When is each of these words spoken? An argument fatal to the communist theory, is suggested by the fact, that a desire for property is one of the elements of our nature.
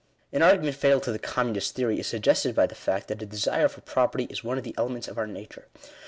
An 0.33 0.41
argument 0.41 0.77
fatal 0.77 0.99
to 1.01 1.11
the 1.11 1.19
communist 1.19 1.75
theory, 1.75 1.99
is 1.99 2.07
suggested 2.07 2.55
by 2.55 2.65
the 2.65 2.73
fact, 2.73 3.07
that 3.09 3.21
a 3.21 3.25
desire 3.27 3.67
for 3.67 3.81
property 3.81 4.23
is 4.31 4.43
one 4.43 4.57
of 4.57 4.63
the 4.63 4.73
elements 4.75 5.07
of 5.07 5.19
our 5.19 5.27
nature. 5.27 5.67